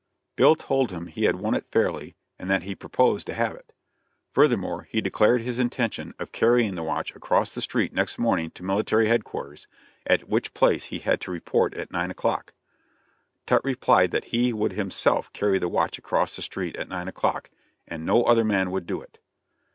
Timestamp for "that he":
2.49-2.73, 14.09-14.51